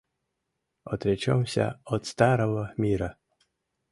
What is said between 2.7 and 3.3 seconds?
мира...